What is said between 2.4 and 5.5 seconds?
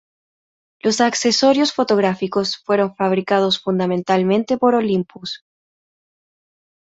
fueron fabricados fundamentalmente por Olympus.